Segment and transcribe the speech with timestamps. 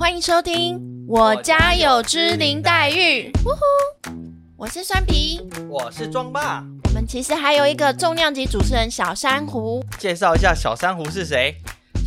[0.00, 3.30] 欢迎收听《我家有只林黛玉》。
[3.44, 4.10] 呜呼，
[4.56, 5.38] 我是酸皮。
[5.68, 9.84] 我是庄爸，我们其实还有一个重量级主持人小珊瑚。
[9.98, 11.54] 介绍一下小珊瑚是谁？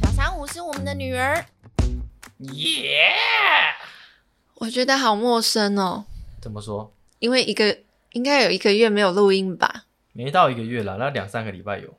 [0.01, 1.45] 小珊瑚是我们的女儿。
[2.39, 3.03] 耶、
[4.55, 6.05] 我觉得好陌生哦，
[6.41, 6.91] 怎么说？
[7.19, 7.77] 因为一个
[8.13, 9.83] 应该有一个月没有录音吧？
[10.13, 11.93] 没到一个月了，那两三个礼拜有。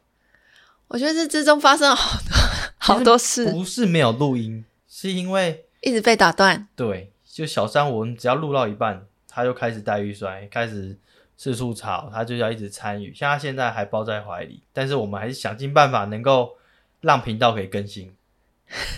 [0.88, 2.36] 我觉得这之中发生了好多
[2.78, 6.66] 好多事，不是没有录音，是因为一直被打断。
[6.74, 10.96] 对，就小三，我们，只要录到一半，他就开始带玉摔，开始
[11.36, 13.12] 四处吵，他就要一直参与。
[13.14, 16.56] 像他现在还抱在怀里，但是我们还是想尽办法能够
[17.00, 18.14] 让频道可以更新，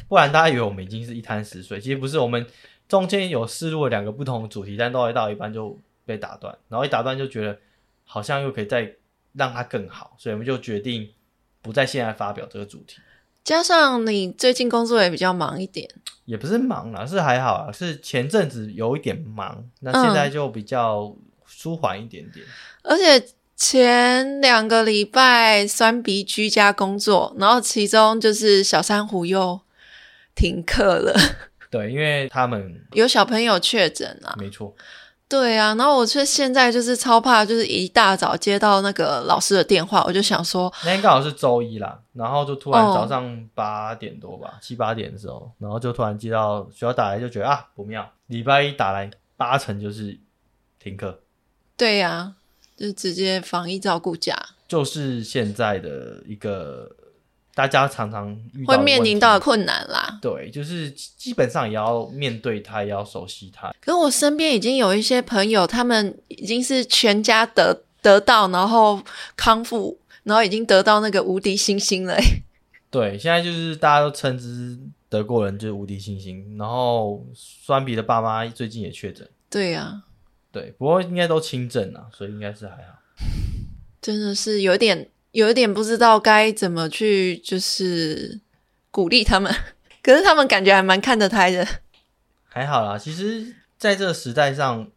[0.08, 1.80] 不然大家以为我们已经是一滩死水。
[1.80, 2.46] 其实不是，我们
[2.88, 7.58] 中间有试录了两个不同的主题，但都到一半就被打断，然后一打断就觉得
[8.04, 8.94] 好像又可以再
[9.32, 11.10] 让它更好，所以我们就决定
[11.62, 12.98] 不在现在发表这个主题。
[13.42, 15.88] 加上你最近工作也比较忙一点，
[16.26, 22.44] 也不是忙啦，是还好啊，是前阵子有一点忙，那现在就比较舒缓一点点。
[22.82, 29.58] 而且前两个礼拜酸鼻居家工作，然后其中就是小珊瑚又
[30.34, 31.14] 停课了，
[31.70, 34.34] 对，因为他们有小朋友确诊啊。
[34.38, 34.74] 没错，
[35.28, 50.16] 对啊，然后我却现在就是超怕，就是一大早接到那个老师的电话，我就想说，那天刚好是周一啦，然后就突然哦早上八点多吧，七八点的时候，然后就突然接到学校打来，就觉得啊不妙，礼拜一打来八成就是
[50.78, 51.18] 停课，
[51.76, 52.34] 对呀、
[52.76, 54.36] 就直接防疫照顾假，
[54.68, 56.88] 就是现在的一个
[57.56, 60.18] 大家常常会面临到的困难啦。
[60.20, 63.74] 对，就是基本上也要面对它，也要熟悉它。
[63.80, 69.02] 可是我身边已经有一些朋友，他们已经是全家得得到，然后
[69.38, 72.42] 康复，然后已经得到那个无敌星星了欸。
[72.90, 80.02] 对，现在就是大家都称之德国人就是无敌星星，然后酸皮的爸妈最近也确诊，对呀、
[80.52, 82.98] 对，不过应该都轻症啊，所以应该是还好。
[84.02, 88.40] 真的是有点有一点不知道该怎么去就是
[88.90, 89.54] 鼓励他们，
[90.02, 91.62] 可是他们感觉还蛮看得开的。
[92.48, 94.88] 还好啦，其实在这个时代上，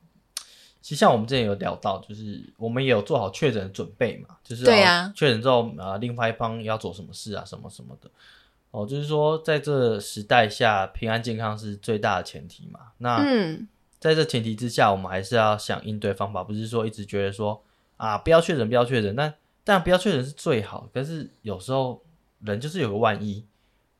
[0.81, 8.09] 其实像我们之前有聊到，就是我们也有做好确诊的准备嘛，就是对啊哦确诊之后啊、另外一方要做什么事啊，什么什么的。
[8.71, 12.79] 哦，就是说在这时代下，平安健康是最大的前提嘛。
[12.99, 13.67] 那嗯，
[13.99, 17.61] 在这前提之下，我们还是要想应对方法，不是说一直觉得说
[17.97, 19.13] 啊不要确诊，不要确诊。
[19.17, 19.33] 但
[19.69, 22.03] 但不要确诊是最好，可是有时候
[22.39, 23.45] 人就是有个万一，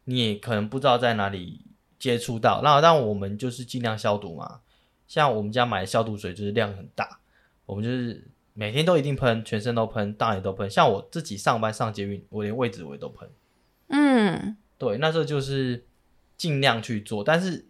[0.06, 1.62] 你也可能不知道在哪里
[2.00, 2.62] 接触到。
[2.64, 4.62] 那让我们就是尽量消毒嘛。
[5.08, 7.20] 像我们家买的消毒水就是量很大，
[7.68, 10.68] 我们就是每天都一定喷，全身都喷，大也都喷。
[10.68, 13.30] 像我自己上班上捷运，我连位置我也都喷。
[13.90, 15.86] 嗯，对，那这就是
[16.36, 17.68] 尽量去做，但是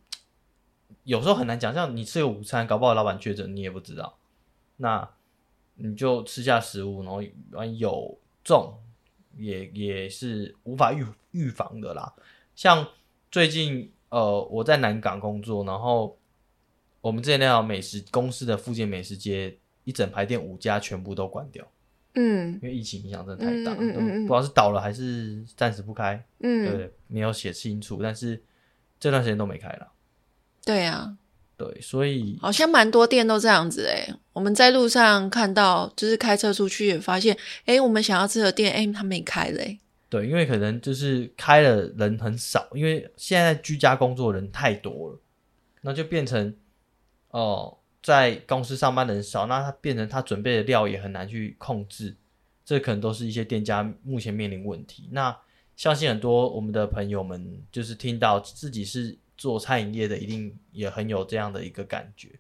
[1.04, 1.74] 有时候很难讲。
[1.74, 4.18] 像你吃个午餐，搞不好老板确诊，你也不知道，
[4.78, 5.10] 那
[5.82, 7.22] 你就吃下食物，然后
[7.78, 8.78] 有中，
[9.38, 12.14] 也也是无法预预防的啦。
[12.54, 12.86] 像
[13.32, 16.18] 最近呃，我在南港工作，然后
[17.00, 21.66] 我们之前那条美食公司的附近美食街，一整排店五家全部都关掉，
[22.16, 26.16] 嗯因为疫情影响真的太大，嗯嗯嗯嗯嗯不知道是倒了还是暂时不开。
[26.40, 28.44] 对嗯，对，没有写清楚，但是
[29.00, 29.92] 这段时间都没开了。
[30.66, 31.18] 对啊，
[31.60, 34.14] 对，所以好像蛮多店都这样子诶。
[34.32, 39.80] 我们在路上看到，就是开车出去也发现，诶，我们想要吃的店，诶，它没开嘞。
[40.08, 45.20] 对，因为可能就是开了人很少，因为现在居家工作人太多了，
[45.82, 46.56] 那就变成
[47.32, 52.16] 哦、在公司上班的人少，那他变成他准备的料也很难去控制，
[52.64, 55.10] 这可能都是一些店家目前面临问题。
[55.12, 55.38] 那
[55.76, 62.38] 相信很多我们的朋友们，就是听到自己是做餐饮业的，一定也很有这样的一个感觉，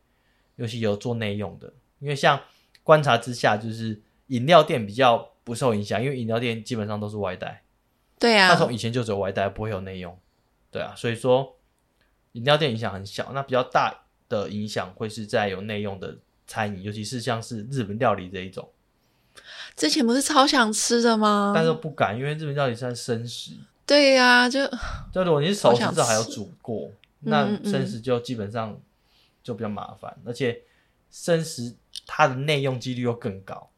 [0.57, 2.41] 尤其有做内用的，因为像
[2.83, 7.63] 观察之下，就是饮料店比较不受影响，因为饮料店基本上都是外带。
[8.19, 10.19] 对啊它，从以前就只有外带，不会有内用，
[10.69, 11.57] 对啊，所以说
[12.33, 18.69] 饮料店影响很小，那比较大的影响会是在有内用的餐饮，尤其是像是日本料理这一种，
[19.77, 21.53] 之前不是超想吃的吗？
[21.55, 23.53] 但是不敢，因为日本料理算生食，
[23.89, 24.59] 对呀、就
[25.11, 26.91] 就如果你是熟食，少还有煮过，
[27.25, 28.79] 嗯那生食就基本上
[29.41, 30.61] 就比较麻烦，而且
[31.09, 31.75] 生食
[32.05, 33.71] 它的内用几率又更高，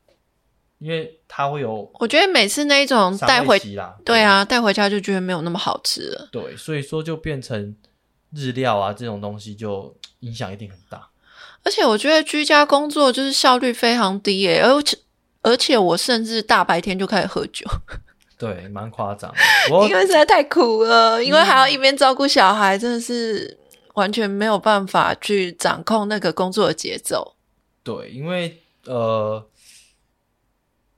[0.80, 6.28] 因为它会有我觉得每次那一种赏带回，啦，对啊，带回家就觉得没有那么好吃了。
[6.30, 7.74] 对，所以说就变成
[8.34, 11.08] 日料啊这种东西就影响一定很大。
[11.64, 14.98] 而且我觉得居家工作就是效率非常低耶，而且
[15.42, 17.66] 而且我甚至大白天就开始喝酒，
[18.42, 19.38] 对，蛮夸张的。
[19.88, 23.56] 因为实在太苦了，因为还要一边照顾小孩，真的是
[23.94, 27.36] 完全没有办法去掌控那个工作的节奏。
[27.84, 29.48] 对，因为呃，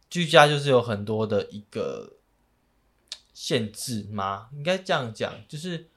[0.10, 2.13] 居家就是有很多的一个
[3.34, 4.48] 限制吗？
[4.54, 5.88] 应该这样讲，就是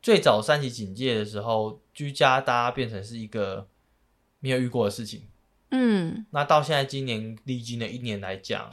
[0.00, 3.66] 最早三级警戒的时候，居家大家变成是一个
[4.38, 5.24] 没有遇过的事情。
[5.72, 8.70] 嗯，那到现在今年历经了一年来讲，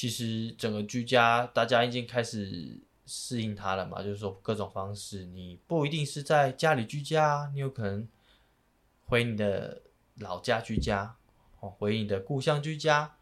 [0.00, 8.08] 其实整个居家大家已经开始适应它了嘛，就是说各种方式，你不一定是在家里居家，你有可能
[9.04, 9.82] 回你的
[10.14, 11.16] 老家居家，
[11.58, 13.14] 哦，回你的故乡居家，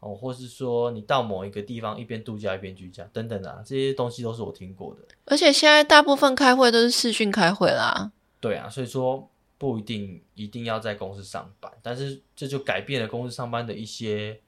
[0.00, 5.02] 哦，或是说你到某一个地方一边度假一边居家等等啊，这些东西都是我听过的。
[5.26, 8.10] 而且现在大部分开会都是视讯开会啦。
[8.40, 14.40] 对啊，所以说不一定一定要在公司上班，但是这就改变了公司上班的一些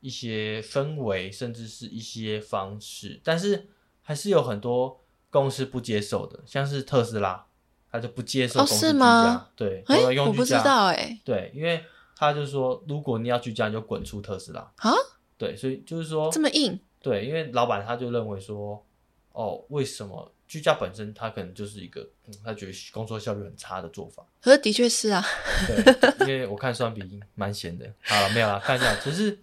[0.00, 3.20] 一些氛围，甚至是一些方式。
[3.24, 3.68] 但是
[4.02, 5.00] 还是有很多
[5.30, 7.46] 公司不接受的，像是特斯拉，
[7.90, 9.84] 他就不接受哦公司居是吗家，对，
[10.20, 11.84] 我不知居家，道哎、对，因为
[12.16, 14.60] 他就说，如果你要居家，你就滚出特斯拉。
[14.76, 14.92] 啊，
[15.36, 16.78] 对，所以就是说这，么硬？
[17.00, 18.84] 对，因为老板他就认为说，
[19.32, 24.26] 哦，为什么居家本身他可能就是一个，嗯、他觉得工作效率很差的做法。
[24.40, 25.24] 可是的确是啊。
[25.66, 27.86] 对，因为我看双比蛮闲的。
[28.02, 29.38] 好了，没有啦，看一下，只是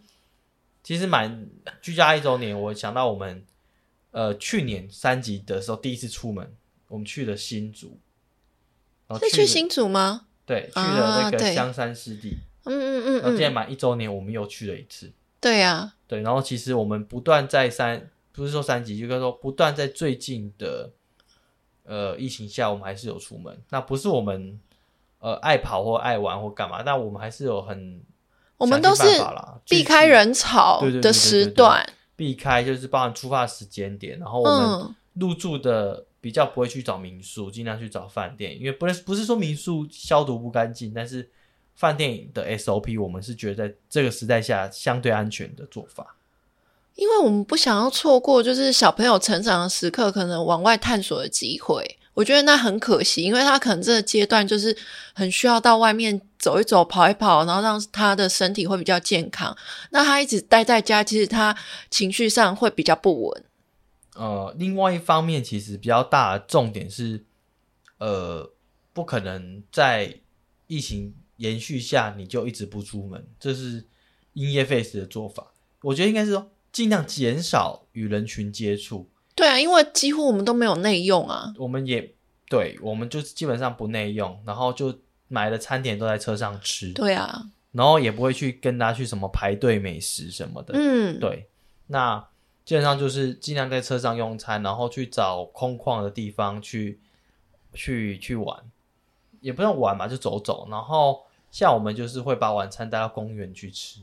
[0.86, 1.50] 其实蛮
[1.82, 3.44] 居家一周年，我想到我们
[4.12, 6.56] 呃去年三级的时候第一次出门，
[6.90, 7.98] 我们去了新竹，
[9.08, 10.28] 然后去是去新竹吗？
[10.46, 15.12] 对去了那个香山湿地，嗯嗯嗯然后今年嗯，满一周年，我们又去了一次。
[15.42, 20.92] 对呀、对，然后其实我们不断在三，不是说三级，就是说不断在最近的
[21.82, 23.60] 呃疫情下，我们还是有出门。
[23.72, 24.60] 那不是我们
[25.18, 28.04] 呃爱跑或爱玩或干嘛，但我们还是有很
[28.58, 29.04] 我们都是
[29.66, 31.88] 避去开人潮的时段。
[32.16, 41.30] 避开，就是包含出发时间点，然后我们嗯，入住的比较不会去找民宿，尽量去找饭店，因为不是不是说民宿消毒不干净，但是
[41.76, 46.16] 饭店的 SOP 我们是觉得在这个时代下相对安全的做法。
[46.96, 52.00] 因为我们不想要错过，就是小朋友成长的时刻，可能往外探索的机会。
[52.16, 54.76] 我觉得那很可惜，因为他可能这个阶段就是
[55.14, 59.56] 很需要到外面走一走、跑一跑，然后让他的身体会比较健康。
[59.92, 61.56] 那他一直待在家，其实他
[61.92, 63.44] 情绪上会比较不稳。
[64.16, 67.26] 呃，另外一方面，其实比较大的重点是，
[67.98, 68.50] 呃，
[68.94, 70.22] 不可能在
[70.68, 73.86] 疫情延续下你就一直不出门，这是
[74.32, 75.52] 因噎废食的做法。
[75.82, 79.10] 我觉得应该是说，尽量减少与人群接触。
[79.36, 81.54] 对啊，因为几乎我们都没有内用啊。
[81.58, 82.14] 我们也
[82.50, 84.98] 对，我们就基本上不内用，然后就
[85.28, 90.74] 买的餐点都在车上吃，对啊，然后也不会去跟他去什么排队美食什么的。
[90.78, 91.50] 嗯，对，
[91.88, 92.26] 那
[92.64, 97.00] 基本上就是尽量在车上用餐，然后去找空旷的地方去
[97.74, 98.64] 去去玩，
[99.42, 100.68] 也不用玩嘛，就走走。
[100.72, 104.00] 然后像我们就是会把晚餐带到公园去吃，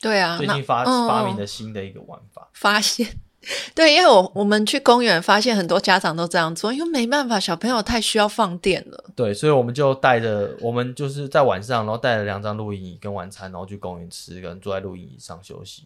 [0.00, 0.36] 对啊。
[0.36, 2.48] 最近发、嗯发明的新的一个玩法。
[2.52, 3.06] 发现，
[3.74, 9.04] 对，因为我我们去公园发现很多家长都这样做，因为没办法，小朋友太需要放电了。
[9.14, 15.84] 对，所以我们就带着我们就是在晚上，然后带了两张露营椅跟晚餐，然后去公园吃，跟坐在露营椅上休息。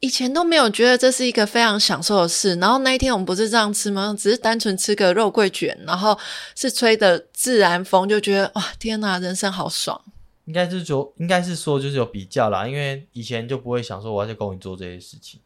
[0.00, 4.14] 以前都没有觉得这是一个非常享受的事，然后那一天我们不是这样吃吗？
[4.18, 6.18] 只是单纯吃个肉桂卷，然后
[6.54, 9.98] 是吹的自然风，就觉得哇，天哪，人生好爽。
[10.44, 15.40] 应该是说，应该是说就是有比较啦，因为以前就不会想说我要在公园做这些事情，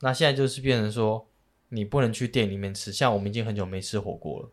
[0.00, 1.28] 那现在就是变成说
[1.68, 4.50] 你不能去店里面吃，像我们已经很久没吃火锅了，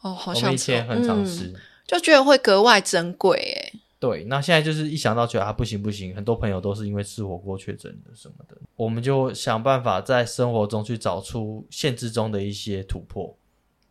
[0.00, 1.54] 哦，好我们想吃哦，以前很常嗯吃，
[1.86, 3.72] 就觉得会格外珍贵诶。
[3.98, 13.36] 对，那现在就是一想到觉得啊不行不行，很多朋友都是因为吃火锅确诊的什么的，我们就想办法在生活中去找出限制中的一些突破。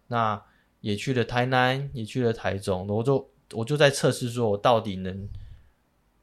[0.08, 0.42] 那
[0.82, 5.30] 也去了台南，也去了台中，我就我就在测试说我到底能、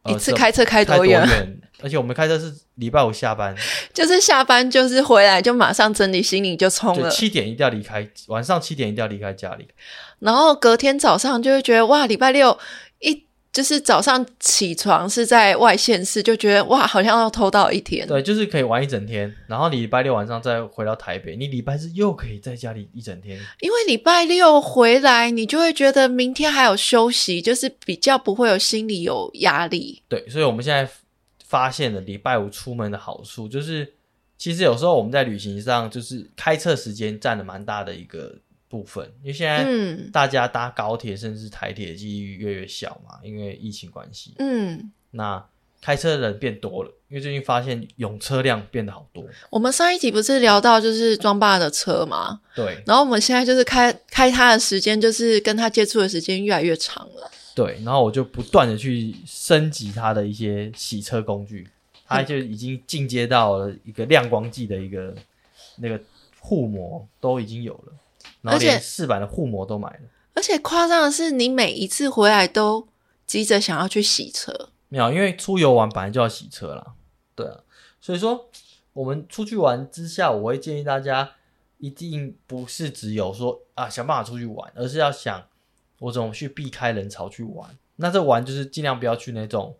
[0.07, 1.23] 呃一次开车开开多远？
[1.83, 3.55] 而且我们开车是礼拜五下班，
[3.93, 9.69] 就是下班就是回来就马上整理行李就冲就了，七点一定要离开，晚上七点一定要离开家里。
[10.21, 12.59] 然后隔天早上就会觉得哇，礼拜六
[13.01, 13.26] 一
[13.57, 18.07] 就是早上起床是在外县市，就觉得哇，好像要偷到一天。
[18.07, 23.41] 对，就是可以玩一整天，然后你礼拜六晚上再回到台北，你礼拜日又可以在家里一整天。
[23.61, 30.03] 因为礼拜六回来，你就会觉得明天还有休息，就是比较不会有心理有压力。
[30.07, 30.87] 对，所以我们现在
[31.47, 33.95] 发现了礼拜五出门的好处，就是
[34.37, 38.35] 其实有时候我们在旅行上，就是开车时间占了蛮大的一个
[38.69, 44.35] 部分，因为现在嗯大家搭高铁甚至台铁的几率越来越小嘛，因为疫情关系。
[44.39, 45.45] 嗯，那
[45.81, 49.25] 开车的人变多了，因为最近发现涌车辆变得好多。
[49.51, 52.41] 我们上一集不是聊到就是庄爸的车嘛？
[52.57, 57.31] 对然后我们现在就是开开他的时间，就是跟他接触的时间越来越长了。
[57.55, 61.67] 对，然后我就不断的去升级它的一些洗车工具，
[62.05, 65.15] 它就已经进阶到了一个亮光剂的一个
[65.77, 65.99] 那个
[66.39, 67.93] 护膜都已经有了，
[68.47, 70.09] 然后而且连饰板的护膜都买了。
[70.35, 72.87] 而且夸张的是，你每一次回来都
[73.27, 74.71] 急着想要去洗车。
[74.89, 76.95] 没有，因为出游玩本来就要洗车啦，
[77.35, 77.61] 对啊，
[78.01, 78.49] 所以说
[78.93, 81.33] 我们出去玩之下，我会建议大家
[81.79, 85.49] 一定不是只有说啊想办法出去玩，而是要想
[85.99, 87.77] 我怎么去避开人潮去玩。
[87.97, 89.77] 那这玩就是尽量不要去那种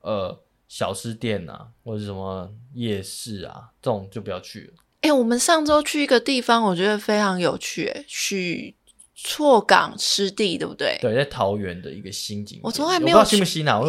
[0.00, 4.82] 呃小吃店啊，或者什么夜市啊，这种就不要去了。
[5.02, 8.74] 哎、我们上周去一个地方，我觉得非常有趣、诶许
[9.14, 10.98] 错港湿地，对不对？
[11.00, 13.22] 对，在桃园的一个新景，我从来没有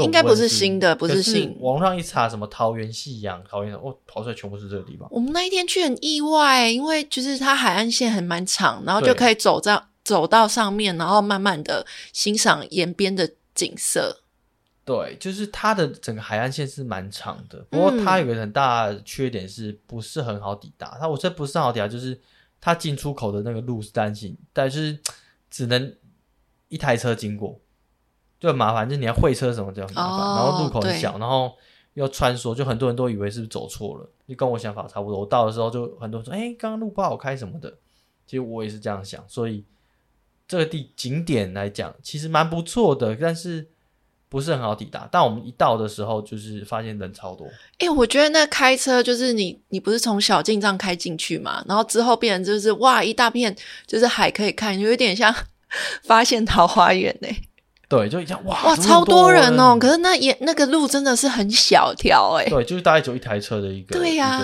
[0.04, 5.08] 应该不是新的不是可新网上一查什么桃园夕阳，桃园哦跑出来全部是这个地方。
[5.12, 14.21] 我们那一天去很意外，因为就是它海岸线很蛮长，然后就可以走到走到上面，然后慢慢的欣赏沿边的景色。
[14.84, 20.98] 对，就是它的整个海岸线是蛮长的，不过嗯它有个很大的缺点是不是很好抵达。
[21.00, 22.20] 它我这不是很好抵达，就是
[22.60, 25.00] 它进出口的那个路是单行，但是
[25.50, 25.96] 只能
[26.68, 27.60] 一台车经过，
[28.40, 28.90] 就很麻烦。
[28.90, 31.56] 就是你要会车什么就很麻烦，哦然后路口很小，然后
[31.94, 35.20] 要穿梭，就很多人都以为是不是走错了，就跟我想法差不多。
[35.20, 37.78] 我到的时候就很多人说，哎、刚刚路不好开什么的，
[38.26, 39.64] 其实我也是这样想，所以
[40.48, 43.70] 这个地景点来讲，其实蛮不错的，但是
[44.32, 45.10] 不是很好抵达。
[45.12, 47.46] 但我们一到的时候，就是发现人超多，
[47.80, 53.54] 哎、我觉得那开车就是你，你不是从小径这样开进去嘛，然后之后变成就是哇一大片
[53.86, 55.36] 就是海可以看，有点像
[56.06, 57.28] 发现桃花源呢、
[57.90, 59.78] 对，就一样哇哇，超多人哦！
[59.78, 64.42] 可是是那也那个路真的是很小条哎、对，就是大概只有一台车的一个对呀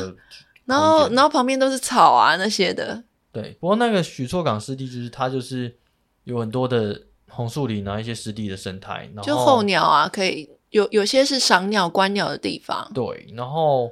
[0.65, 3.01] 然后然后旁边都是草啊那些的，
[3.31, 3.55] 对。
[3.61, 5.77] 不过那个许错港湿地，就是它就是
[6.25, 7.03] 有很多的
[7.37, 12.89] 红树林啊，一些湿地的生态，然后就候鸟啊，可以有有些是赏鸟观鸟的地方。
[12.95, 13.91] 对，然后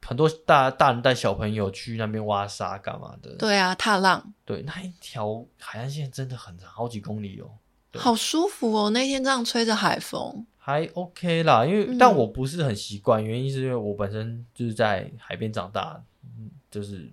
[0.00, 7.50] 很多大大人带小朋友去那边挖沙干嘛的，对啊，踏浪对，那一条海岸线真的很长，好几公里哦。
[7.98, 17.10] 好舒服哦，那天这样吹着海风，还 OK 啦，因为、嗯但我不是很习惯，原因是因为我本身就是在海边长大，嗯，就是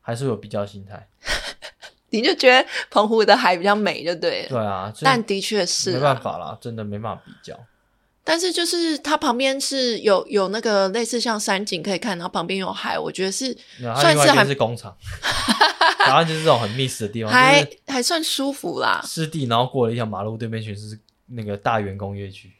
[0.00, 1.06] 还是有比较心态。
[2.12, 4.48] 你就觉得澎湖的海比较美，就对了。
[4.48, 7.58] 对啊，但的确是没啊办法啦，真的没办法比较。
[8.24, 14.96] 但是就是它旁边是有有那个类似像山景可以看，然后旁边有海，我觉得是算是还是工厂，
[16.06, 19.02] 然后就是这种很 miss 的地方，还就是还算舒服啦。
[19.04, 20.96] 湿地，然后过了一条马路，对面全是
[21.34, 22.52] 那个大园工业区，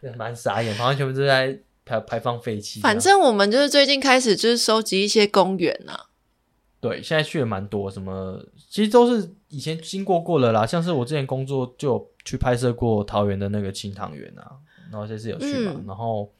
[0.00, 2.80] 对蛮傻眼，好像全部都在排排放废气。
[2.80, 6.06] 反正我们就是最近开始就是收集一些公园啊，
[6.80, 14.56] 对，现在去的蛮多，什么其实都是以前经过过了啦，像是我之前工作就有去拍摄过桃园的那个清塘园啊，
[14.90, 15.84] 然后这次有去嘛，嗯。
[15.86, 16.30] 然后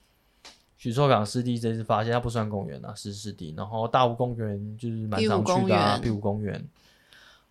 [0.79, 6.69] 许厝港湿地这次发现它不算公园啊，是湿地，然后大湖公园就是蛮常去的啊，公园碧湖公园，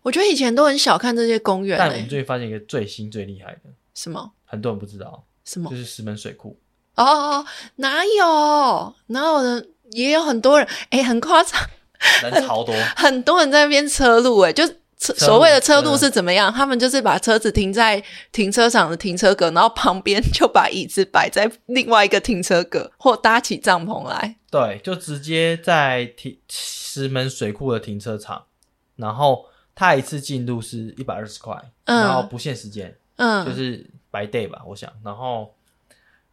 [0.02, 4.32] 我觉得以前都很小看这些公园、欸，但我们最近发现一个最新最厉害的，什么？
[4.44, 5.70] 很多人不知道，什么？
[5.70, 6.58] 就是石门水库，
[6.96, 8.94] 哦哦，哦哪有？
[9.06, 9.68] 哪有人？
[9.92, 11.60] 也有很多人，哎、很夸张，
[12.22, 14.64] 人超多，很多人在那边车路、哎，就
[14.98, 16.52] 所谓的车路是怎么样？
[16.52, 18.02] 他们就是把车子停在
[18.32, 24.36] 停车场的停车格，然后旁边就把椅子摆在另外一个停车格，或搭起帐篷来。
[24.50, 28.44] 对，就直接在停石门水库的停车场，
[28.96, 32.94] 然后他一次进入是一百二十块，嗯然后不限时间。
[33.16, 34.90] 嗯，就是白 day 吧，我想。
[35.04, 35.54] 然后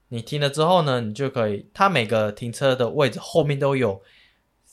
[0.09, 4.01] 你停了之后呢，你就可以，他每个停车的位置后面都有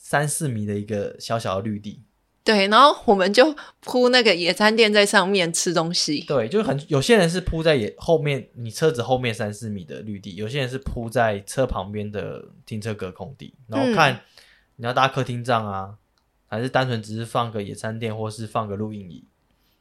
[0.05, 1.99] 三四米的一个小小的绿地，
[2.43, 6.23] 对，然后我们就铺那个野餐垫在上面吃东西。
[6.27, 14.21] 对，就很有些人是铺在野后面你车子后面三四米的绿地，有些人是铺在车旁边的停车格空地，然后看
[14.75, 15.95] 你要搭客厅帐啊，
[16.45, 19.23] 还是单纯只是放个野餐垫或是放个露营椅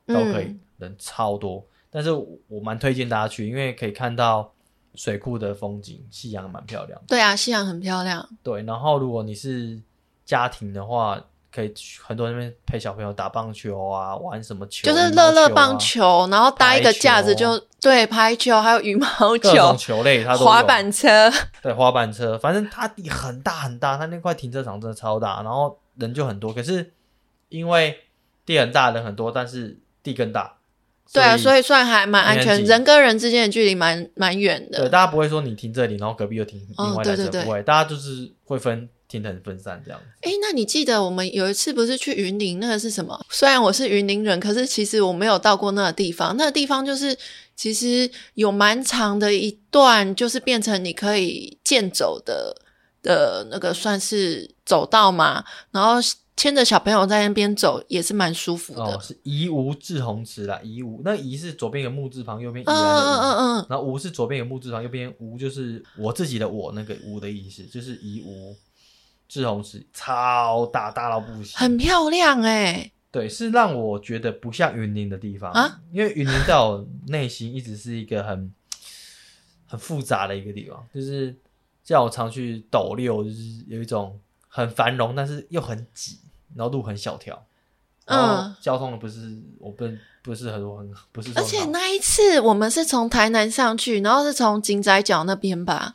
[0.07, 1.66] 都可以，嗯人超多。
[1.90, 4.54] 但是我我蛮推荐大家去，因为可以看到
[4.95, 6.99] 水库的风景，夕阳蛮漂亮。
[7.07, 8.26] 对啊，夕阳很漂亮。
[8.43, 9.78] 对，然后如果你是
[10.25, 11.21] 家庭的话，
[11.54, 19.09] 可以去很多人那边陪小朋友打棒球啊，玩什么球，就是乐乐棒球，然后搭一个架子就对排球，还有羽毛
[19.40, 21.31] 各种球、球类，它都有滑板车。
[21.62, 26.52] 对滑板车，反正它地很大很大，它那块停车场真的超大，然后人就很多。
[26.52, 26.93] 可是
[27.49, 27.99] 因为
[28.45, 30.57] 地很大，人很多，但是地更大，
[31.12, 34.88] 对啊，所以以算还蛮安全，人跟人之间的距离蛮蛮远的对的。
[34.88, 40.06] 大家不会说你停这里，然后隔壁又停哦另外对对对台车不会，大家就是会分停得很分散这样子。
[40.23, 43.25] 哎，那你记得我们有一次不是去云林，那个是什么？
[43.30, 46.37] 虽然我是云林人，可是其实我没有到过那个地方。
[46.37, 47.16] 那个地方就是
[47.54, 52.56] 其实有蛮长的一段，就是变成你可以健走的
[53.02, 56.00] 的那个算是走道嘛，然后
[56.37, 58.83] 牵着小朋友在那边走，也是蛮舒服的。
[58.83, 62.75] 哦，是怡吴志宏池啦，怡吴那怡是左边一个木字旁，右边宜嗯。
[62.75, 68.56] 嗯嗯嗯，然后吴是左边一个木字旁，右边吴就是我自己的我那个吴的意思，就是怡吴
[69.35, 71.59] 志宏池，超大，大到不行。
[71.59, 78.55] 很漂亮哎、对，是让我觉得不像云林的地方啊，因为云林在我内心一直是一个很
[79.67, 81.37] 很复杂的一个地方，就是
[81.83, 84.17] 叫我常去斗六，就是有一种
[84.49, 86.21] 很繁荣，但是又很挤，
[86.55, 87.45] 然后路很小条，
[88.07, 88.55] 然后嗯。
[88.61, 89.85] 交通的不是我不
[90.23, 95.93] 不是很很不是说而且那一次我们是从台南上去，然后是从井仔角那边吧，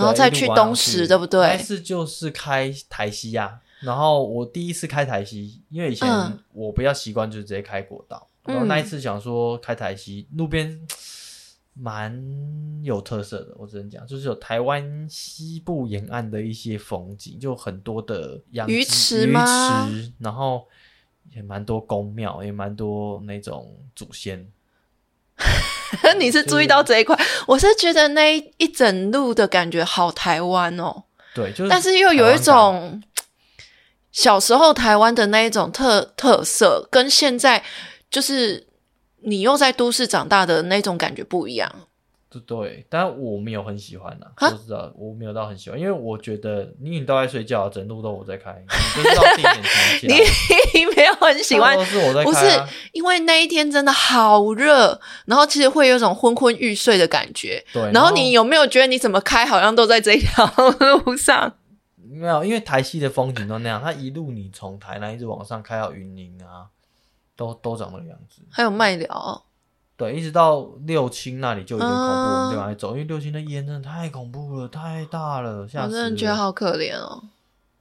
[0.00, 1.40] 然后再去东石，去对不对？
[1.40, 10.80] 那次就是开台西呀、然后我第一次开台西，因为以前嗯我比较习惯就是直接开国道，嗯然后那一次想说开台西，路边
[11.74, 12.12] 蛮
[12.82, 20.66] 有特色的，我只能讲，就是有台湾西部沿岸的一些风景，就很多的养鱼池吗鱼池，然后
[21.32, 24.46] 也蛮多宫庙，也蛮多那种祖先。
[26.18, 31.04] 你是注意到这一块，我是觉得那一一整路的感觉好台湾哦，
[31.34, 33.02] 对，就是但是又有一种
[34.12, 37.62] 小时候台湾的那一种特特色，跟现在
[38.10, 38.66] 就是
[39.22, 41.70] 你又在都市长大的那种感觉不一样。
[42.30, 48.64] 对对，但我没有很喜欢呐、啊说实话，我没有到很喜欢，因为我觉得你你都在睡觉，整路都我在开，
[48.96, 49.62] 你就知道定点
[49.98, 50.10] 停。
[50.74, 57.62] 你没有很喜欢都是我在不开、啊，因为那一天真的好热，然后其实会有一种昏昏欲睡的感觉。
[57.72, 60.46] 对，然后你有没有觉得你怎么开好像都在这一条
[61.04, 61.52] 路上？
[62.12, 62.44] 没有？
[62.44, 66.66] 因为台西的风景都那样，它一路你从台南一直往上开到云林啊，
[67.36, 68.42] 都都长那个样子。
[68.50, 69.44] 还有麦寮，
[70.00, 76.34] 对，一直到六清那里就有点恐怖，嗯我们就往来走，因为六清的烟真的太恐怖了，太大了，吓死我真的觉得。
[76.34, 77.22] 好可怜哦。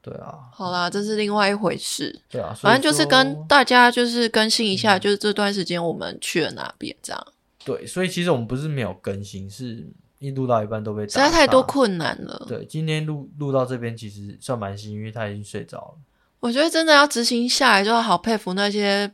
[0.02, 2.22] 对啊，好啦，这是另外一回事。
[2.30, 7.28] 对啊，反正就是跟大家就是更新一下，嗯就是这段时间我们去了哪边，这样
[7.64, 12.46] 对，所以其实我们不是没有更新，是一录到一半都被实在太多困难了。
[12.50, 15.94] 对，今天录录到这边其实算蛮幸运，因为他已经睡着了。
[16.42, 19.10] 我觉得真的要执行下来，就要好佩服那些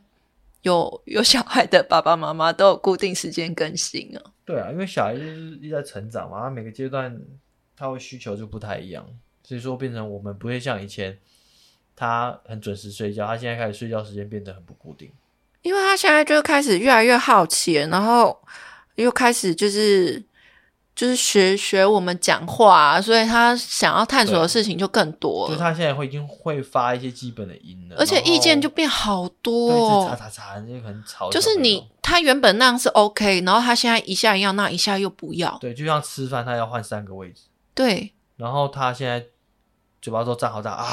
[0.66, 4.20] 有有小孩的爸爸妈妈，都有固定时间更新啊。
[4.44, 7.16] 对啊，因为小孩就是一直在成长嘛，他每个阶段
[7.76, 9.06] 他会需求就不太一样，
[9.44, 11.16] 所以说变成我们不会像以前
[11.94, 15.08] 他很准时睡觉，他现在开始睡觉时间变得很不固定。
[15.62, 18.36] 因为他现在就开始越来越好奇，然后
[18.96, 20.20] 又开始就是
[20.96, 30.16] 就是学学我们讲话、所以他想要探索的事情就更多了，就是他现在会已经会发一些基本的音了，而且然后意见就变好多对，哦就。
[30.16, 31.30] 嚓嚓嚓，就很吵。
[31.30, 35.58] 就是你，他原本那样是 OK，然后他现在一下要那，一下又不要。
[35.60, 37.42] 对，就像吃饭，他要换三个位置，
[37.74, 39.22] 对然后他现在
[40.00, 40.88] 嘴巴都张好大啊，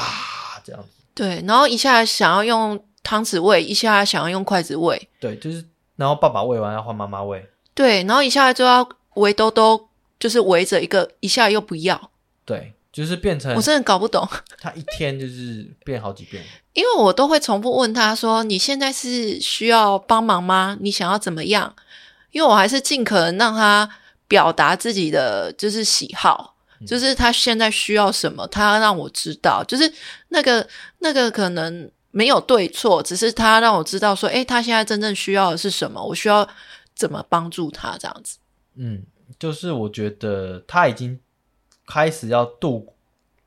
[0.62, 0.88] 这样子。
[1.14, 5.64] 对，然后一下想要用汤匙喂，一下想要用筷子喂，对，就是
[5.96, 9.88] 然后爸爸喂完要换妈妈喂，对，然后一下就要围兜兜，
[10.24, 12.10] 就是围着一个，一下又不要，
[12.46, 14.26] 对，就是变成我真的搞不懂。
[14.58, 16.42] 他一天就是变好几遍。
[16.72, 20.78] 因为我都会重复问他说：“你现在是需要帮忙吗？
[20.80, 21.76] 你想要怎么样？”
[22.32, 23.86] 因为我还是尽可能让他
[24.26, 29.62] 表达自己的就是喜好，嗯就是他现在需要什么，他要让我知道。
[29.64, 29.92] 就是
[30.28, 30.66] 那个
[31.00, 36.02] 那个可能没有对错，只是他让我知道说：“诶，他现在真正需要的是什么？
[36.02, 36.48] 我需要
[36.96, 38.38] 怎么帮助他？”这样子。
[38.76, 39.04] 嗯，
[39.38, 41.18] 就是我觉得他已经
[41.86, 42.94] 开始要度，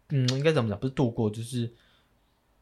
[0.10, 0.80] 嗯，应该怎么讲？
[0.80, 1.72] 不是度过，就是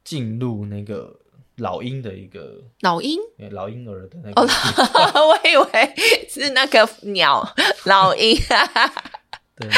[0.03, 1.19] 进入那个
[1.57, 4.45] 老鹰的一个老鹰呃老婴儿的那个哦，
[5.29, 5.95] 我以为
[6.27, 7.47] 是那个鸟
[7.85, 8.37] 老鹰。
[9.57, 9.69] 对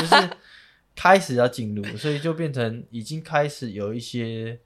[0.00, 0.30] 就是
[0.94, 4.60] 开始要进入，所以就变成已经开始有一些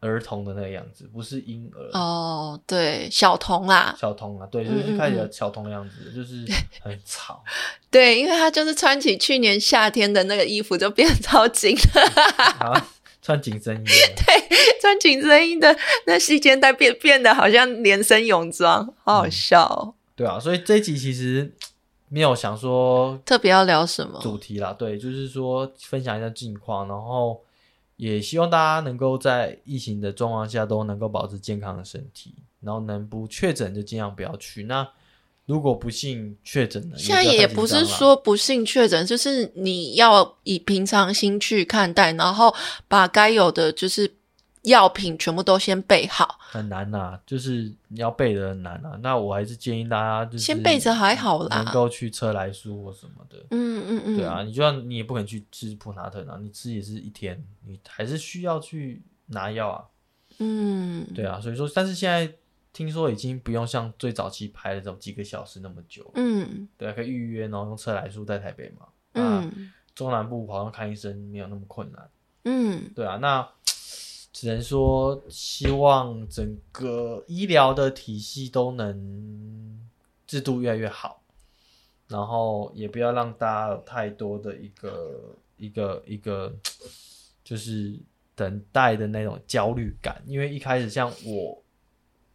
[0.00, 1.90] 儿童的那个样子，不是婴儿。
[1.98, 6.44] 哦，对，小童啦，小童啊，对，就是开始嗯有小童的样子，就是
[6.82, 7.42] 很吵。
[7.90, 11.76] 对，因为他就是穿起去年夏天的那个衣服，就变超紧
[13.22, 13.84] 穿紧身衣
[14.16, 19.94] 对，穿紧身衣的那细肩带变变得好像连身泳装，好好笑哦。
[20.16, 21.52] 对啊，所以这一集其实
[22.08, 24.18] 没有想说特别要聊什么？
[24.22, 27.40] 主题啦，对，就是说分享一下近况，然后
[28.00, 32.34] 也希望大家能够在疫情的状况下都能够保持健康的身体。
[32.62, 34.64] 然后能不确诊就尽量不要去。
[34.64, 34.86] 那
[35.46, 42.54] 如果不幸确诊了，现在也也不是说不幸确诊，就是你要以平常心去看待，然后
[42.86, 44.12] 把该有的就是
[44.62, 46.38] 药品全部都先备好。
[46.40, 48.98] 很难呐、就是你要备的很难啊。
[49.02, 53.38] 那我还是建议大家就是先备着还好啦能够去车来书或什么的。
[53.50, 59.84] 嗯嗯嗯，对啊，你就算你也不可能去吃普拿特啊，你吃也是一天，你还是需要去拿药啊。
[60.38, 62.32] 嗯，对啊，所以说，但是现在
[62.72, 68.86] 听说已经不用像最早期排的这种几个小时那么久，嗯对啊，可以预约，然后用车来书在台北嘛。
[69.12, 72.08] 那嗯中南部好像看医生没有那么困难。
[72.44, 73.46] 嗯对啊，那
[74.40, 79.86] 只能说希望整个医疗的体系都能
[80.26, 81.22] 制度越来越好，
[82.08, 86.56] 然后也不要让大家有太多的一个一个一个
[87.44, 87.94] 就是
[88.34, 91.62] 等待的那种焦虑感，因为一开始像我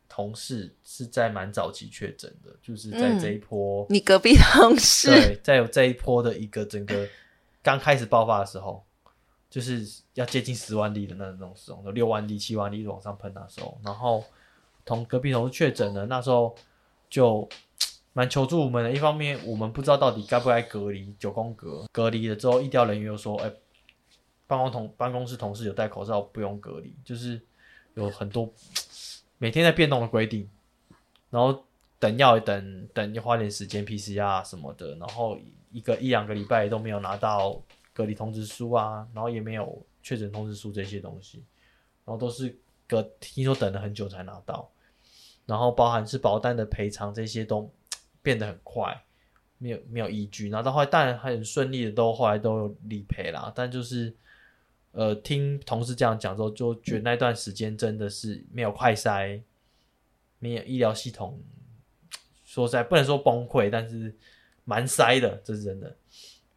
[0.07, 3.83] 同事是在蛮早期确诊的，就是在嗯这一波。
[3.89, 7.07] 你隔壁同事，对，在有这一波的一个整个
[7.63, 8.85] 刚开始爆发的时候，
[9.49, 14.23] 就是要接近十万例的那种时候，六万例、七万例往上喷那时候，然后
[14.83, 16.55] 同隔壁同事确诊了，那时候
[17.09, 17.47] 就
[18.13, 18.91] 蛮求助我们的。
[18.91, 23.51] 一方面，我们不知道到底该不该隔离，九宫格隔离了之后，医调人员又说，哎、
[24.47, 27.41] 办公同办公室同事有戴口罩，不用隔离，就是
[27.93, 28.51] 有很多
[29.37, 30.49] 每天在变动的规定，
[31.29, 31.63] 然后
[31.99, 35.37] 等药也等等要花点时间 PCR 什么的，然后
[35.71, 37.61] 一个一两个礼拜都没有拿到
[37.95, 41.41] 隔离通知书啊，然后也没有确诊通知书这些东西，
[42.03, 42.53] 然后都是
[42.85, 44.69] 隔听说等了很久才拿到，
[45.45, 47.71] 然后包含是保单的赔偿这些都
[48.21, 49.05] 变得很快，
[49.59, 54.13] 没有没有依据，然后到后来当然很顺利的都后来都有理赔啦，但就是
[54.91, 59.41] 呃听同事这样讲之后，就觉得那段时间真的是没有快筛，
[60.39, 61.41] 没有医疗系统，
[62.43, 64.13] 说实在不能说崩溃，但是
[64.65, 65.95] 蛮塞的，这是真的。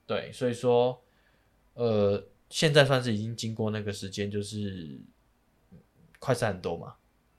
[0.06, 1.00] 对，所以说
[1.78, 4.98] 呃现在算是已经经过那个时间，就是
[6.18, 6.94] 快筛很多嘛。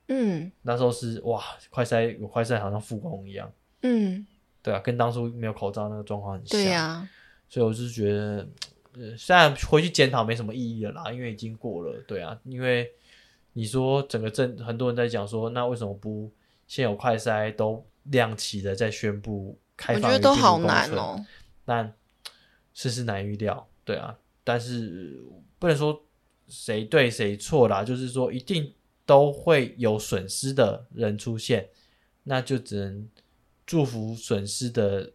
[0.08, 4.26] 嗯那时候是哇，快筛有快筛好像复工一样，嗯，
[4.62, 6.58] 对啊，跟当初没有口罩那个状况很像。
[6.58, 7.08] 对呀、
[7.48, 8.48] 所以我是觉得，
[8.94, 12.90] 呃，虽然回去检讨没什么意义了啦，因为已经过了，对啊，因为
[13.52, 16.32] 你说整个政很多人在讲说，那为什么不
[16.66, 20.10] 先有快筛都亮起的再宣布开我放？
[20.10, 21.24] 觉得都好难哦。。
[21.64, 21.92] 但
[22.74, 25.22] 世事难预料，对啊，但是
[25.58, 26.04] 不能说
[26.48, 28.74] 谁对谁错啦，就是说一定
[29.06, 31.68] 都会有损失的人出现，
[32.24, 33.08] 那就只能
[33.66, 35.12] 祝福损失的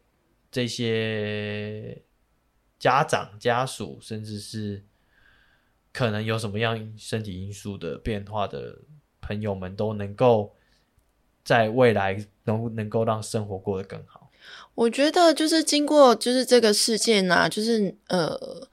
[0.52, 2.02] 这些
[2.80, 4.84] 家长、家属，甚至是
[5.92, 8.80] 可能有什么样身体因素的变化的
[9.22, 10.56] 朋友们，都能够
[11.44, 14.32] 在未来能能够让生活过得更好。
[14.76, 18.68] 我觉得就是经过就是这个事件啊，就是呃，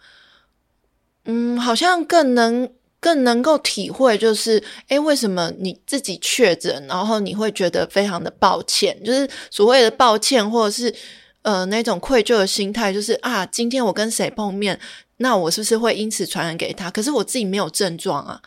[1.25, 2.69] 嗯，好像更能
[3.01, 10.95] 更能够体会，就是诶，为什么你自己确诊，然后你会觉得非常的抱歉，就是所谓的抱歉，或者是
[11.43, 14.79] 呃那种愧疚的心态，就是啊，今天我跟谁碰面，
[15.19, 16.91] 那我是不是会因此传染给他？
[16.91, 18.41] 可是我自己没有症状啊，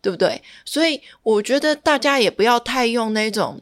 [0.00, 0.42] 对不对？
[0.64, 3.60] 所以我觉得大家也不要太用那种。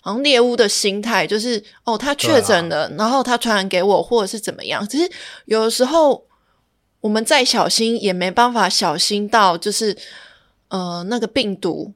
[0.00, 4.88] 好像猎物的心态，就是哦，他确诊了，然后他传染给我，或者是怎么样。
[4.88, 5.10] 其实
[5.46, 6.24] 有的时候
[7.06, 9.96] 我们再小心，也没办法小心到就是
[10.68, 11.94] 呃那个病毒。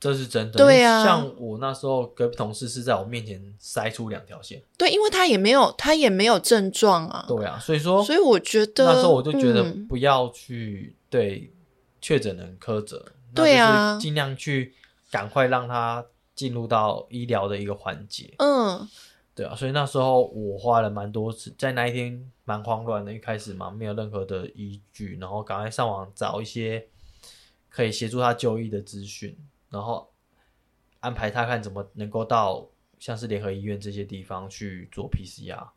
[0.00, 0.58] 这是真的。
[0.58, 4.60] 对啊像我那时候隔壁同事是在我面前塞出两条线。
[4.76, 11.52] 对，因为他也没有他也没有症状啊，对啊，所以说所以我觉得那时候我就觉得嗯不要去对
[12.00, 14.74] 确诊人苛责，对啊尽量去
[15.12, 18.34] 赶快让他进入到医疗的一个环节。
[18.38, 18.88] 嗯
[19.34, 26.86] 对啊，所以那时候我花了蛮多次，在那一天蛮慌乱的，一开始嘛没有任何的依据，然后赶快上网找一些
[27.68, 29.36] 可以协助他就医的资讯，
[29.70, 30.12] 然后
[31.00, 32.70] 安排他看怎么能够到
[33.00, 35.68] 像是联合医院这些地方去做 PCR。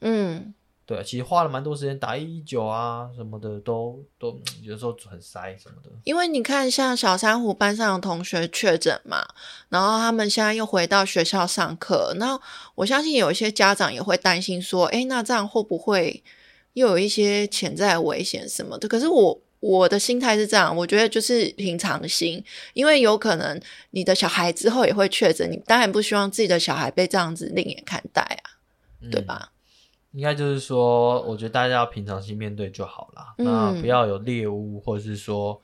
[0.00, 0.52] 嗯，
[0.88, 5.90] 对啊，其实花了蛮多时间打一一九啊什么的，都都嗯有的时候很塞什么的。
[6.04, 9.22] 因为你看，像小珊瑚班上的同学确诊嘛，
[9.68, 12.40] 然后他们现在又回到学校上课，那
[12.74, 16.24] 我相信有一些家长也会担心说，哎，那这样会不会
[16.72, 18.88] 又有一些潜在的危险什么的？
[18.88, 28.56] 可是我我的心态是这样，我觉得就是平常心，因为有可能你的小孩之后也会确诊，你当然不希望自己的小孩被这样子另眼看待啊，
[29.10, 29.52] 对嗯吧？
[30.18, 35.62] 应该就是说，我觉得大家要平常心面对就好啦，嗯那不要有猎物，或者是说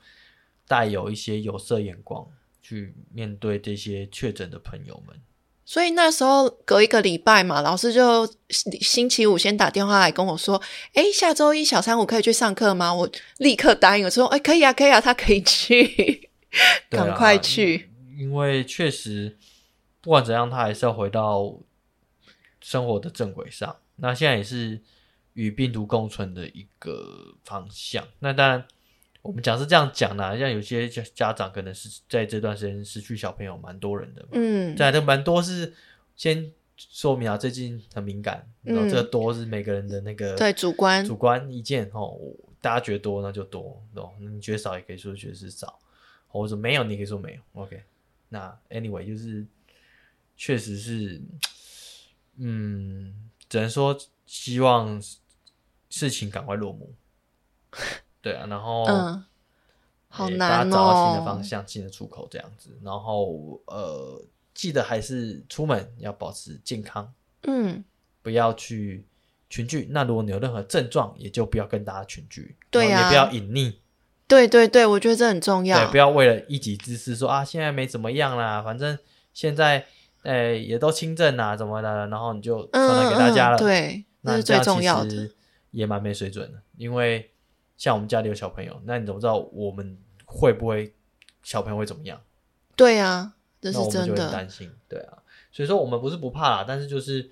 [0.65, 2.25] 带有一些有色眼光
[2.61, 5.13] 去面对这些确诊的朋友们。
[5.65, 8.25] 所以那时候隔一个礼拜嘛，老师就
[8.79, 10.61] 星期五先打电话来跟我说
[10.95, 16.29] ：“哎，下周一小三五可以去上课吗？”我立刻答应，我说：“哎，可以啊，可以啊，他可以去，
[16.89, 19.37] 赶快去。”因为确实
[19.99, 21.57] 不管怎样，他还是要回到
[22.61, 23.75] 生活的正轨上。
[23.97, 24.81] 那现在也是
[25.33, 28.07] 与病毒共存的一个方向。
[28.19, 28.65] 那当然。
[29.21, 34.23] 我们讲是这样讲的，像有些家家长可能是在这段时间失去小朋友，蛮多人的。
[34.33, 35.73] 嗯，在这蛮多是
[36.15, 42.15] 先说明啊，最近很敏感，然后这多是每个人的那个对主观主观意见哦。
[42.61, 45.79] 大家觉得多那就多，哦，你觉得少也可以说觉得是少，
[46.27, 47.41] 或者没有你可以说没有。
[47.53, 47.81] OK，
[48.29, 49.43] 那 Anyway 就是
[50.37, 51.19] 确实是，
[52.37, 55.01] 嗯，只能说希望
[55.89, 56.93] 事情赶快落幕。
[58.21, 59.23] 对啊，然后嗯，
[60.09, 62.77] 好难哦，大家找到新的方向、新的出口这样子。
[62.83, 64.21] 然后呃，
[64.53, 67.13] 记得还是出门要保持健康，
[67.43, 67.81] 嗯，
[68.21, 69.05] 不要去
[69.49, 69.87] 群聚。
[69.89, 73.75] 那如果你有任何症状，也就不要跟大家群聚，对呀，也不要隐匿。
[74.27, 75.79] 对对对，我觉得这很重要。
[75.79, 78.99] 对，不要为了一己之私说啊，现在没怎么样啦，反正
[79.33, 79.85] 现在
[80.25, 83.57] 呃也都轻症啊，怎么的，然后你就传染给大家了。
[83.57, 85.31] 对，那是最重要的，
[85.71, 87.31] 也蛮没水准的，因为。
[87.77, 90.95] 像我们家里有小朋友，那你怎么知道我们会不会
[91.43, 92.21] 小朋友会怎么样？
[92.73, 94.31] 对啊，这是真的。
[94.31, 95.17] 担心，对啊，
[95.51, 97.29] 所以说我们不是不怕啦，但是就是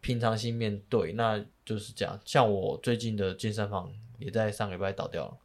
[0.00, 2.18] 平常心面对，那就是这样。
[2.24, 5.36] 像我最近的健身房也在上礼拜倒掉了，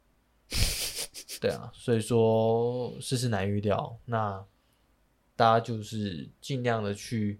[1.42, 4.42] 对啊，所以说世事难预料，那
[5.38, 7.38] 大家就是尽量的去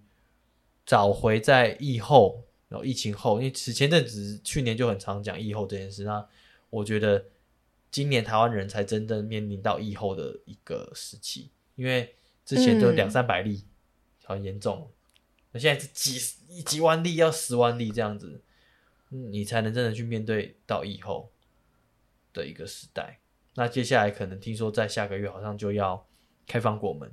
[0.85, 6.27] 找回在疫后，然后疫情后，因为此前阵子去年就很常讲疫后这件事，那。
[6.71, 7.25] 我觉得
[7.89, 12.13] 今年台湾人才真正面临到疫后的一个时期，因为
[12.45, 13.65] 之前就两三百例，
[14.23, 14.91] 很严重，
[15.51, 16.19] 那现在是几
[16.61, 18.43] 几万例，要十万例这样子，
[19.09, 21.31] 你才能真的去面对到以后
[22.33, 23.19] 的一个时代。
[23.55, 26.05] 那接下来可能听说在下个月好像就要
[26.45, 27.11] 开放国门，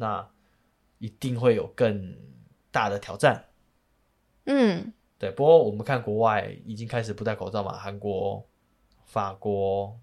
[0.00, 0.28] 那
[0.98, 2.16] 一定会有更
[2.72, 3.44] 大的挑战。
[4.46, 5.30] 嗯，对。
[5.30, 8.44] 不过我们看国外已经开始不戴口罩嘛，韩国。
[9.06, 9.98] 法国、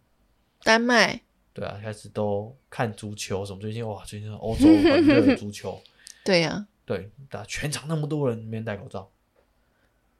[0.64, 1.22] 丹麦，
[1.54, 3.62] 对啊，开始都看足球什么？
[3.62, 5.82] 最近哇，最近欧洲很热的足球，
[6.26, 9.10] 对呀，对，打全场那么多人没人戴口罩，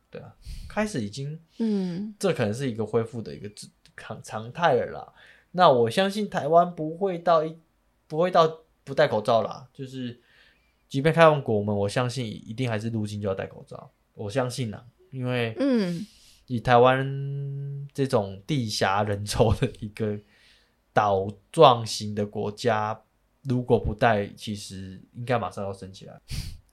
[0.10, 0.34] 对啊，
[0.70, 3.52] 开始已经，嗯，这可能是一个恢复的一个
[3.98, 5.14] 常常态了啦。
[5.52, 7.60] 那我相信台湾不会到一
[8.08, 10.20] 不会到不戴口罩啦，就是
[10.88, 16.08] 即便开放国门，我相信一定还是入境就要戴口罩，我相信呐，因为嗯。
[16.50, 17.06] 以台湾
[17.94, 20.18] 这种地狭人稠的一个
[20.94, 22.98] 岛状型的国家，
[23.44, 26.14] 如果不戴，其实应该马上要升起来。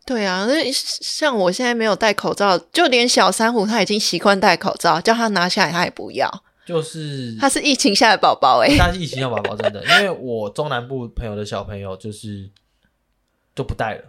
[0.07, 6.44] 对啊，那像我现在没有戴口罩，就连小珊瑚他已经习惯戴口罩，叫他拿下来他也不要。
[6.66, 12.50] 就是他是疫情下的宝宝哎，他是疫情下宝宝，真的，因为我中南部朋友的小朋友就是
[13.55, 14.05] 就不戴了，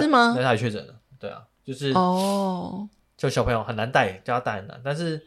[0.00, 0.34] 是吗？
[0.36, 2.88] 那他也确诊了，对啊，就是哦。
[3.16, 4.78] 就小朋友很难带，叫他带很难。
[4.84, 5.24] 但是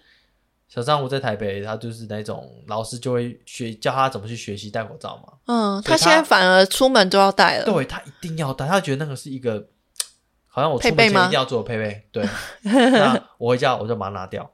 [0.67, 5.33] 小张五在台北，他就是那种老师就会学教他怎么去学习戴口罩嘛。
[5.45, 7.65] 嗯，他现在反而出门都要戴了。
[7.65, 9.65] 对他一定要戴，他觉得那个是一个
[10.47, 12.07] 好像我出门前一定要做的配备。
[12.11, 12.27] 对，
[12.61, 14.47] 那我回家我就把它拿掉。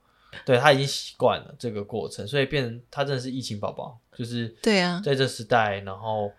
[0.46, 6.32] 对他已经习惯了这个过程，所以变成他真的是疫情宝宝，就是对啊，在这时代，然后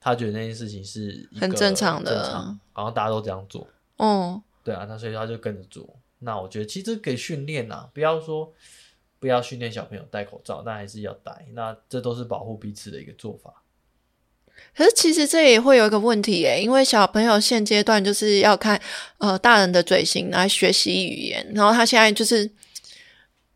[0.00, 3.66] 他觉得那件事情是很正常的，好像大家都这样做。
[3.98, 5.88] 嗯，对啊，那所以他就跟着做。
[6.20, 8.52] 那我觉得其实可以训练呐，不要说
[9.18, 11.46] 不要训练小朋友戴口罩，但还是要戴。
[11.54, 13.62] 那这都是保护彼此的一个做法。
[14.76, 18.78] 可是其实这也会有一个问题耶，因为小朋友现阶段就是要看
[19.16, 22.50] 呃大人的嘴型来学习语言，然后他现在就是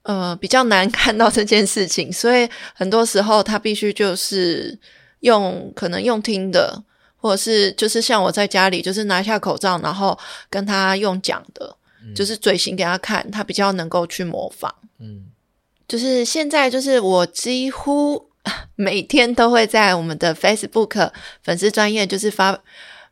[0.04, 4.78] 呃比较难 看到这件事情，所以很多时候他必须就是
[5.20, 6.82] 用可能用听的，
[7.16, 11.76] 或者是就是像我在家里就是拿下口罩，然后跟他用讲的。
[12.14, 14.70] 就是嘴型给他看，他比较能够去模仿。
[14.98, 15.24] 嗯，
[15.88, 18.28] 就是现在，就是我几乎
[18.76, 21.10] 每天都会在我们的 Facebook
[21.42, 22.62] 粉丝专业，就是发，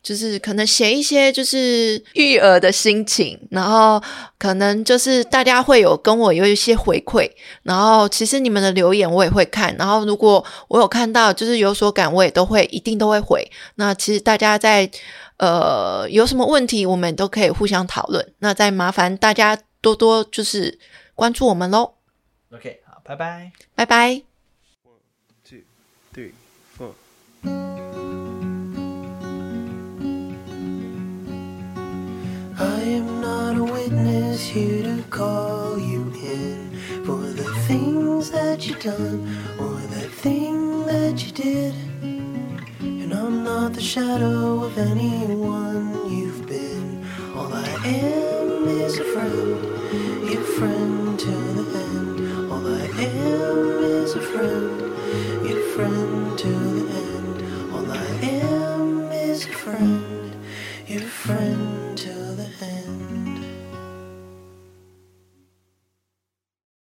[0.03, 4.03] 就是可能写一些就是育儿的心情，然后
[4.38, 7.31] 可能就是大家会有跟我有一些回馈，
[7.62, 13.49] 然后其实你们的留言我也会看，然后如果我有看到就是有所感，我也都会一定都会回。
[13.77, 14.91] 那其实大家在。
[15.38, 18.33] 呃，有什么问题我们都可以互相讨论。
[18.38, 20.79] 那再麻烦大家多多就是
[21.17, 21.95] 关注我们喽。
[22.55, 24.32] OK，好，拜拜，拜拜。
[32.59, 36.71] I am not a witness here to call you in
[37.05, 39.27] for the things that you done
[39.59, 41.75] or the thing that you did.
[42.81, 47.07] And I'm not the shadow of anyone you've been.
[47.35, 52.53] All I am is a friend, your friend to the end.
[52.53, 54.81] All I am is a friend,
[55.49, 56.22] your friend.